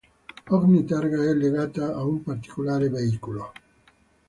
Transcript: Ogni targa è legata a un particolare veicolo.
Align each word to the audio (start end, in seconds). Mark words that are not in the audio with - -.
Ogni 0.47 0.83
targa 0.83 1.21
è 1.23 1.31
legata 1.35 1.93
a 1.93 2.03
un 2.03 2.23
particolare 2.23 2.89
veicolo. 2.89 3.51